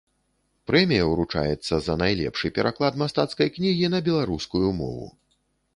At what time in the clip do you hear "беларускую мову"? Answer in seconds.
4.11-5.05